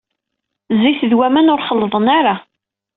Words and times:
Zzit 0.75 1.01
d 1.09 1.11
waman 1.17 1.51
ur 1.53 1.61
xellḍen 1.67 2.07
ara. 2.17 2.35